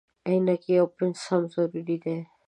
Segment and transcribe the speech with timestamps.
[0.27, 2.17] عینکې او پنس هم ضروري دي.